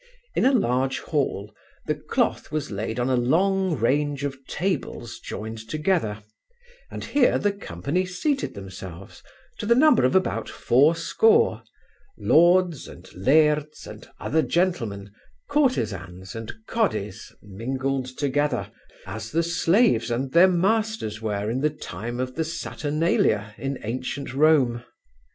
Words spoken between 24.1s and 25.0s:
Rome.